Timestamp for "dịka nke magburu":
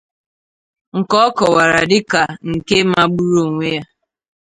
1.89-3.37